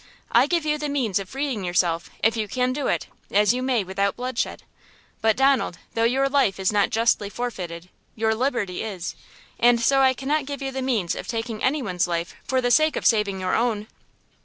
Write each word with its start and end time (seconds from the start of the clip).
I 0.31 0.47
give 0.47 0.65
you 0.65 0.79
the 0.79 0.89
means 0.89 1.19
of 1.19 1.29
freeing 1.29 1.63
yourself, 1.63 2.09
if 2.23 2.35
you 2.35 2.47
can 2.47 2.73
do 2.73 2.87
it, 2.87 3.05
as 3.29 3.53
you 3.53 3.61
may, 3.61 3.83
without 3.83 4.15
bloodshed! 4.15 4.63
But, 5.21 5.37
Donald, 5.37 5.77
though 5.93 6.05
your 6.05 6.27
life 6.27 6.59
is 6.59 6.71
not 6.73 6.89
justly 6.89 7.29
forfeited, 7.29 7.87
your 8.15 8.33
liberty 8.33 8.81
is, 8.81 9.13
and 9.59 9.79
so 9.79 10.01
I 10.01 10.15
cannot 10.15 10.47
give 10.47 10.59
you 10.63 10.71
the 10.71 10.81
means 10.81 11.13
of 11.13 11.27
taking 11.27 11.61
any 11.63 11.83
one's 11.83 12.07
life 12.07 12.35
for 12.43 12.61
the 12.61 12.71
sake 12.71 12.95
of 12.95 13.05
saving 13.05 13.39
your 13.39 13.53
own!" 13.53 13.85